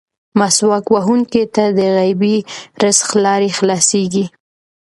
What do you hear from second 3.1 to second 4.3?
لارې خلاصېږي.